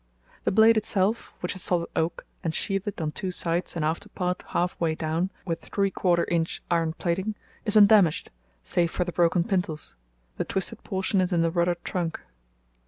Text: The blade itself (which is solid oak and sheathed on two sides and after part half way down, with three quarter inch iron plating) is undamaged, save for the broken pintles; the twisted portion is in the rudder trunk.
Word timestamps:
The 0.45 0.51
blade 0.51 0.77
itself 0.77 1.31
(which 1.41 1.55
is 1.55 1.61
solid 1.61 1.91
oak 1.95 2.25
and 2.43 2.55
sheathed 2.55 2.99
on 2.99 3.11
two 3.11 3.29
sides 3.29 3.75
and 3.75 3.85
after 3.85 4.09
part 4.09 4.43
half 4.47 4.75
way 4.79 4.95
down, 4.95 5.29
with 5.45 5.61
three 5.61 5.91
quarter 5.91 6.23
inch 6.23 6.59
iron 6.71 6.93
plating) 6.93 7.35
is 7.65 7.77
undamaged, 7.77 8.31
save 8.63 8.89
for 8.89 9.03
the 9.03 9.11
broken 9.11 9.43
pintles; 9.43 9.93
the 10.37 10.43
twisted 10.43 10.83
portion 10.83 11.21
is 11.21 11.31
in 11.31 11.43
the 11.43 11.51
rudder 11.51 11.75
trunk. 11.83 12.19